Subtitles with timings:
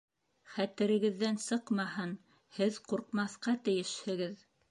[0.53, 2.15] Хәтерегеҙҙән сыҡмаһын,
[2.57, 4.45] һеҙ ҡурҡмаҫҡа тейешһегеҙ.